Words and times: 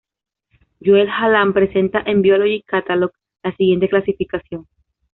Joel 0.83 1.07
Hallan 1.11 1.53
presenta 1.53 2.01
en 2.03 2.23
"Biology 2.23 2.63
Catalog" 2.63 3.11
la 3.43 3.55
siguiente 3.55 3.87
clasificación. 3.87 4.65